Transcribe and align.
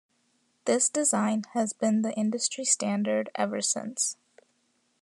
This 0.65 0.89
design 0.89 1.43
has 1.53 1.73
been 1.73 2.01
the 2.01 2.11
industry 2.15 2.65
standard 2.65 3.29
ever 3.35 3.61
since. 3.61 4.17